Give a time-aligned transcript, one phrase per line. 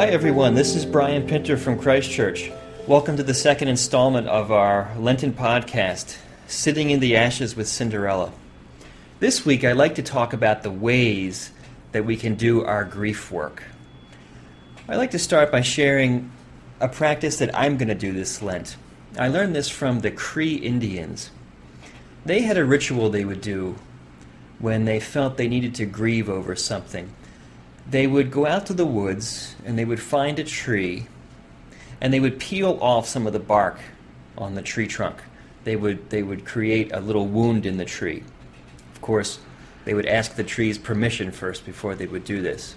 [0.00, 0.54] Hi, everyone.
[0.54, 2.50] This is Brian Pinter from Christchurch.
[2.86, 6.16] Welcome to the second installment of our Lenten podcast,
[6.46, 8.32] Sitting in the Ashes with Cinderella.
[9.18, 11.50] This week, I'd like to talk about the ways
[11.92, 13.64] that we can do our grief work.
[14.88, 16.32] I'd like to start by sharing
[16.80, 18.78] a practice that I'm going to do this Lent.
[19.18, 21.30] I learned this from the Cree Indians.
[22.24, 23.76] They had a ritual they would do
[24.60, 27.12] when they felt they needed to grieve over something
[27.88, 31.06] they would go out to the woods and they would find a tree
[32.00, 33.78] and they would peel off some of the bark
[34.38, 35.18] on the tree trunk.
[35.64, 38.22] They would, they would create a little wound in the tree.
[38.94, 39.38] Of course,
[39.84, 42.74] they would ask the tree's permission first before they would do this.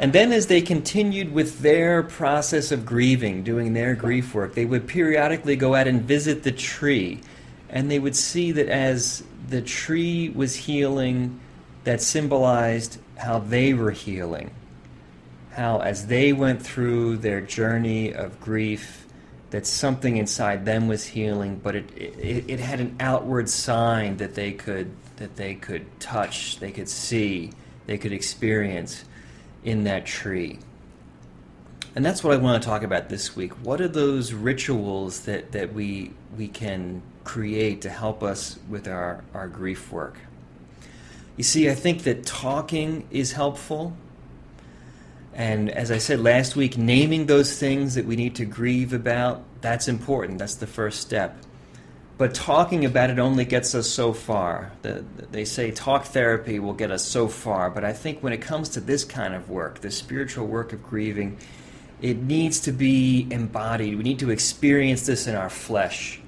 [0.00, 4.64] And then, as they continued with their process of grieving, doing their grief work, they
[4.64, 7.20] would periodically go out and visit the tree.
[7.68, 11.38] And they would see that as the tree was healing,
[11.84, 14.50] that symbolized how they were healing,
[15.52, 19.06] how as they went through their journey of grief,
[19.50, 24.34] that something inside them was healing, but it, it, it had an outward sign that
[24.34, 27.52] they could that they could touch, they could see,
[27.86, 29.04] they could experience
[29.64, 30.58] in that tree.
[31.94, 33.52] And that's what I want to talk about this week.
[33.64, 39.24] What are those rituals that, that we we can create to help us with our,
[39.34, 40.16] our grief work?
[41.40, 43.96] You see, I think that talking is helpful.
[45.32, 49.42] And as I said last week, naming those things that we need to grieve about,
[49.62, 50.38] that's important.
[50.38, 51.38] That's the first step.
[52.18, 54.72] But talking about it only gets us so far.
[54.82, 57.70] The, they say talk therapy will get us so far.
[57.70, 60.82] But I think when it comes to this kind of work, the spiritual work of
[60.82, 61.38] grieving,
[62.02, 63.96] it needs to be embodied.
[63.96, 66.19] We need to experience this in our flesh.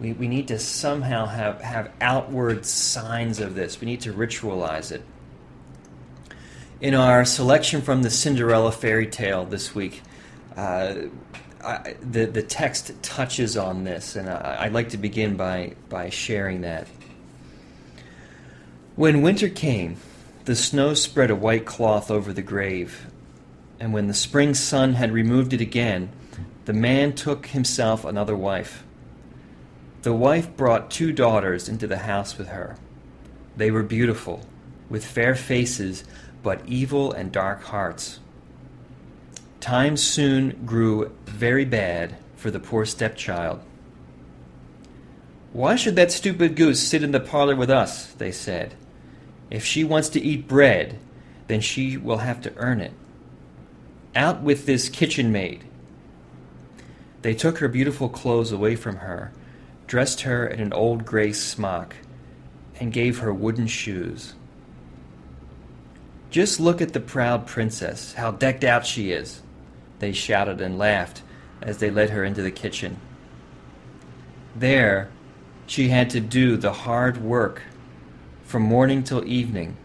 [0.00, 3.80] We, we need to somehow have, have outward signs of this.
[3.80, 5.02] We need to ritualize it.
[6.80, 10.02] In our selection from the Cinderella fairy tale this week,
[10.56, 10.94] uh,
[11.64, 16.10] I, the, the text touches on this, and I, I'd like to begin by, by
[16.10, 16.86] sharing that.
[18.94, 19.96] When winter came,
[20.44, 23.06] the snow spread a white cloth over the grave,
[23.80, 26.10] and when the spring sun had removed it again,
[26.66, 28.84] the man took himself another wife.
[30.06, 32.76] The wife brought two daughters into the house with her.
[33.56, 34.40] They were beautiful,
[34.88, 36.04] with fair faces,
[36.44, 38.20] but evil and dark hearts.
[39.58, 43.62] Times soon grew very bad for the poor stepchild.
[45.52, 48.12] Why should that stupid goose sit in the parlor with us?
[48.12, 48.76] they said.
[49.50, 51.00] If she wants to eat bread,
[51.48, 52.92] then she will have to earn it.
[54.14, 55.64] Out with this kitchen maid.
[57.22, 59.32] They took her beautiful clothes away from her
[59.86, 61.94] dressed her in an old gray smock,
[62.78, 64.34] and gave her wooden shoes.
[66.30, 69.42] Just look at the proud princess, how decked out she is,
[69.98, 71.22] they shouted and laughed
[71.62, 72.98] as they led her into the kitchen.
[74.54, 75.08] There,
[75.66, 77.62] she had to do the hard work
[78.44, 79.76] from morning till evening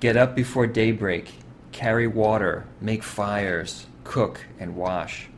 [0.00, 1.32] get up before daybreak,
[1.72, 5.28] carry water, make fires, cook, and wash.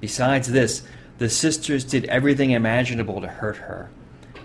[0.00, 0.82] Besides this,
[1.22, 3.88] the sisters did everything imaginable to hurt her.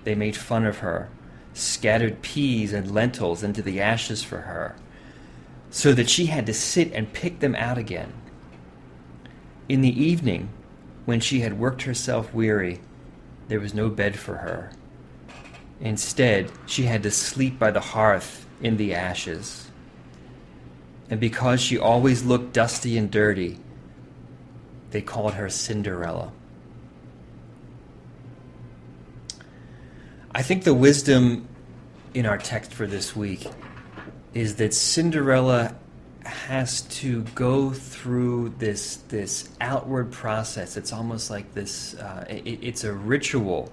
[0.04, 1.10] They made fun of her,
[1.56, 4.76] scattered peas and lentils into the ashes for her,
[5.72, 8.14] so that she had to sit and pick them out again.
[9.68, 10.50] In the evening,
[11.06, 12.80] when she had worked herself weary,
[13.48, 14.72] there was no bed for her.
[15.82, 19.72] Instead, she had to sleep by the hearth in the ashes.
[21.10, 23.58] And because she always looked dusty and dirty,
[24.92, 26.32] they called her Cinderella.
[30.38, 31.48] I think the wisdom
[32.14, 33.48] in our text for this week
[34.36, 35.74] is that Cinderella
[36.26, 40.78] has to go through this this outward process.
[40.78, 41.96] It's almost like this.
[41.96, 43.72] Uh, it, it's a ritual.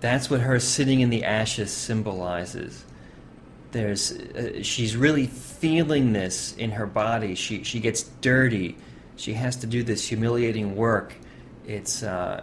[0.00, 2.84] That's what her sitting in the ashes symbolizes.
[3.70, 7.36] There's, uh, she's really feeling this in her body.
[7.36, 8.76] She she gets dirty.
[9.14, 11.14] She has to do this humiliating work.
[11.64, 12.42] It's uh,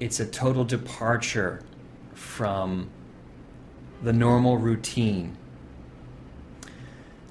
[0.00, 1.62] it's a total departure
[2.18, 2.90] from
[4.02, 5.36] the normal routine.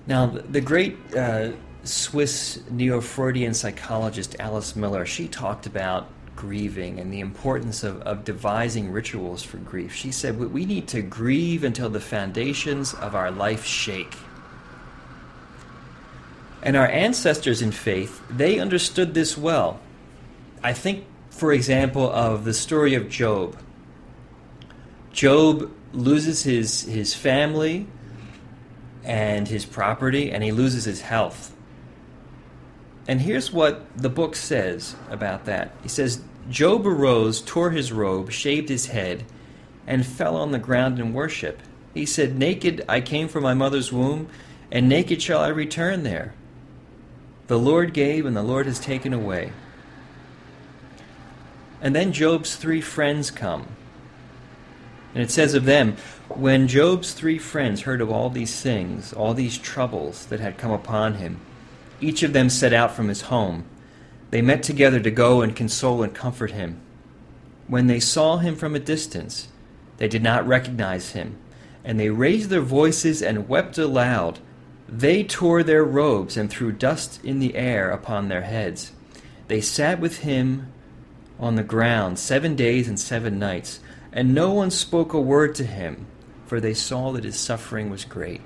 [0.05, 1.51] Now, the great uh,
[1.83, 8.23] Swiss neo Freudian psychologist Alice Miller, she talked about grieving and the importance of, of
[8.23, 9.93] devising rituals for grief.
[9.93, 14.15] She said, We need to grieve until the foundations of our life shake.
[16.63, 19.79] And our ancestors in faith, they understood this well.
[20.63, 23.57] I think, for example, of the story of Job.
[25.17, 27.87] Job loses his, his family
[29.03, 31.55] and his property, and he loses his health.
[33.07, 35.71] And here's what the book says about that.
[35.81, 36.21] He says,
[36.51, 39.25] Job arose, tore his robe, shaved his head,
[39.87, 41.63] and fell on the ground in worship.
[41.95, 44.29] He said, Naked I came from my mother's womb,
[44.71, 46.35] and naked shall I return there.
[47.47, 49.51] The Lord gave, and the Lord has taken away.
[51.81, 53.76] And then Job's three friends come.
[55.17, 55.97] And it says of them,
[56.29, 60.69] when Job's three friends heard of all these things, all these troubles that had come
[60.69, 61.39] upon him,
[61.99, 63.65] each of them set out from his home.
[64.29, 66.79] They met together to go and console and comfort him.
[67.65, 69.47] When they saw him from a distance,
[69.97, 71.37] they did not recognize him,
[71.83, 74.37] and they raised their voices and wept aloud.
[74.87, 78.91] They tore their robes and threw dust in the air upon their heads.
[79.47, 80.71] They sat with him
[81.39, 83.79] on the ground seven days and seven nights,
[84.12, 86.07] and no one spoke a word to him,
[86.45, 88.42] for they saw that his suffering was great.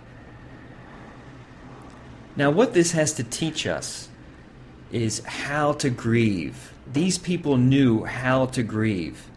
[2.35, 4.09] Now, what this has to teach us
[4.91, 6.73] is how to grieve.
[6.91, 9.29] These people knew how to grieve.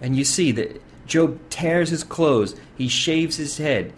[0.00, 3.92] And you see that Job tears his clothes, he shaves his head,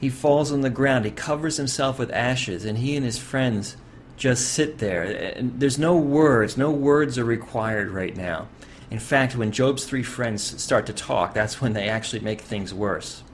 [0.00, 3.76] he falls on the ground, he covers himself with ashes, and he and his friends
[4.16, 5.02] just sit there.
[5.02, 8.48] And there's no words, no words are required right now.
[8.94, 12.72] In fact, when Job's three friends start to talk, that's when they actually make things
[12.72, 13.24] worse.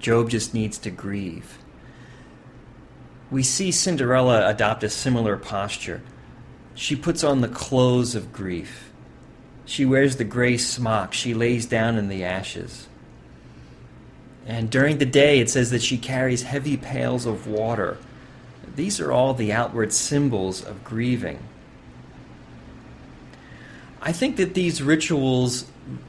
[0.00, 1.58] Job just needs to grieve.
[3.30, 6.02] We see Cinderella adopt a similar posture.
[6.74, 8.90] She puts on the clothes of grief.
[9.64, 11.12] She wears the gray smock.
[11.14, 12.88] She lays down in the ashes.
[14.44, 17.96] And during the day, it says that she carries heavy pails of water.
[18.74, 21.38] These are all the outward symbols of grieving.
[24.06, 25.66] I think that these rituals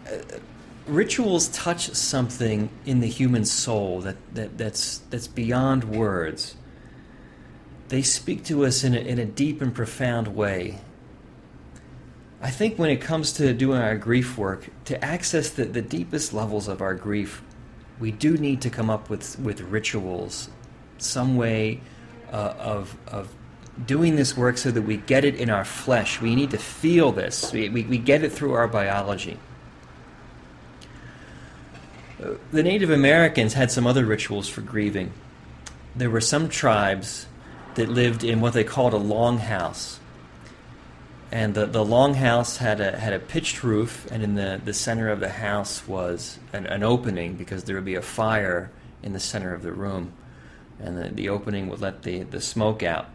[0.07, 0.39] uh,
[0.87, 6.55] rituals touch something in the human soul that, that, that's, that's beyond words.
[7.89, 10.79] They speak to us in a, in a deep and profound way.
[12.41, 16.33] I think when it comes to doing our grief work, to access the, the deepest
[16.33, 17.41] levels of our grief,
[17.99, 20.49] we do need to come up with, with rituals,
[20.99, 21.81] some way
[22.31, 23.33] uh, of, of
[23.85, 26.19] doing this work so that we get it in our flesh.
[26.19, 29.37] We need to feel this, we, we, we get it through our biology.
[32.51, 35.11] The Native Americans had some other rituals for grieving.
[35.95, 37.27] There were some tribes
[37.75, 39.99] that lived in what they called a longhouse.
[41.31, 45.09] And the, the longhouse had a, had a pitched roof, and in the, the center
[45.09, 48.71] of the house was an, an opening because there would be a fire
[49.03, 50.13] in the center of the room.
[50.79, 53.09] And the, the opening would let the, the smoke out.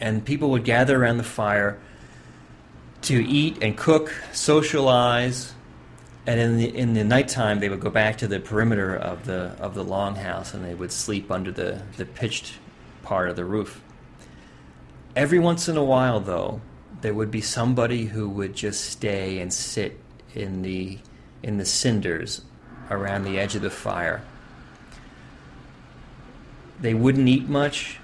[0.00, 1.78] And people would gather around the fire
[3.02, 5.54] to eat and cook, socialize,
[6.26, 9.54] and in the in the nighttime they would go back to the perimeter of the
[9.60, 12.54] of the longhouse and they would sleep under the, the pitched
[13.02, 13.80] part of the roof.
[15.14, 16.60] Every once in a while though,
[17.00, 20.00] there would be somebody who would just stay and sit
[20.34, 20.98] in the
[21.42, 22.42] in the cinders
[22.90, 24.22] around the edge of the fire.
[26.80, 27.98] They wouldn't eat much.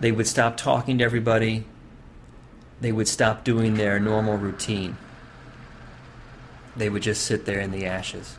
[0.00, 1.64] They would stop talking to everybody.
[2.80, 4.96] They would stop doing their normal routine
[6.78, 8.38] they would just sit there in the ashes.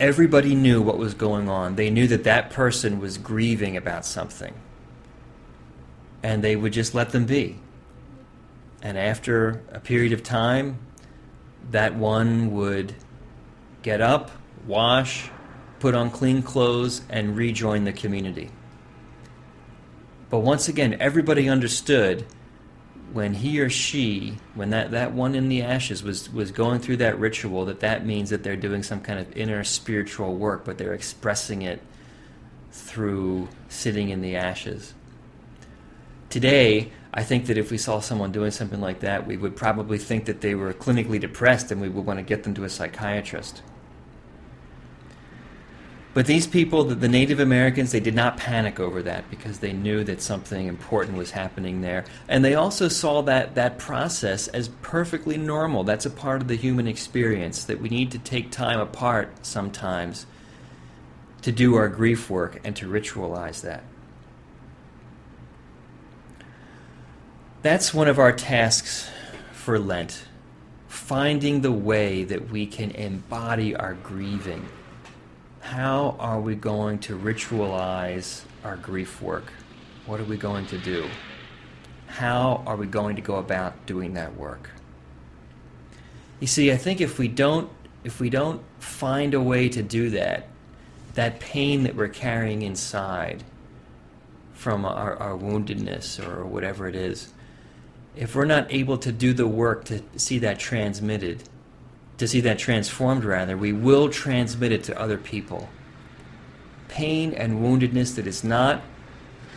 [0.00, 1.74] Everybody knew what was going on.
[1.74, 4.54] They knew that that person was grieving about something.
[6.22, 7.58] And they would just let them be.
[8.80, 10.78] And after a period of time,
[11.72, 12.94] that one would
[13.82, 14.30] get up,
[14.66, 15.30] wash,
[15.80, 18.50] put on clean clothes, and rejoin the community.
[20.30, 22.26] But once again, everybody understood
[23.12, 26.98] when he or she, when that, that one in the ashes was, was going through
[26.98, 30.76] that ritual, that that means that they're doing some kind of inner spiritual work, but
[30.76, 31.80] they're expressing it
[32.70, 34.92] through sitting in the ashes.
[36.28, 39.96] Today, I think that if we saw someone doing something like that, we would probably
[39.96, 42.68] think that they were clinically depressed and we would want to get them to a
[42.68, 43.62] psychiatrist.
[46.18, 49.72] But these people, the, the Native Americans, they did not panic over that because they
[49.72, 52.06] knew that something important was happening there.
[52.26, 55.84] And they also saw that, that process as perfectly normal.
[55.84, 60.26] That's a part of the human experience, that we need to take time apart sometimes
[61.42, 63.84] to do our grief work and to ritualize that.
[67.62, 69.08] That's one of our tasks
[69.52, 70.24] for Lent
[70.88, 74.68] finding the way that we can embody our grieving
[75.68, 79.52] how are we going to ritualize our grief work?
[80.06, 81.06] What are we going to do?
[82.06, 84.70] How are we going to go about doing that work?
[86.40, 87.70] You see, I think if we don't
[88.02, 90.48] if we don't find a way to do that,
[91.12, 93.44] that pain that we're carrying inside
[94.54, 97.34] from our, our woundedness or whatever it is,
[98.16, 101.42] if we're not able to do the work to see that transmitted,
[102.18, 105.68] to see that transformed rather, we will transmit it to other people.
[106.88, 108.82] Pain and woundedness that is not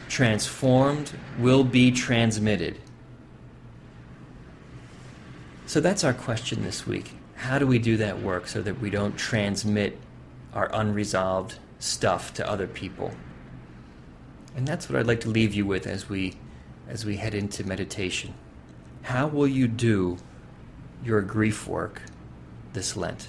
[0.08, 2.78] transformed will be transmitted.
[5.66, 7.14] So that's our question this week.
[7.36, 9.98] How do we do that work so that we don't transmit
[10.54, 13.12] our unresolved stuff to other people?
[14.56, 16.36] And that's what I'd like to leave you with as we
[16.90, 18.34] as we head into meditation.
[19.04, 20.18] How will you do
[21.04, 22.02] your grief work
[22.74, 23.28] this Lent?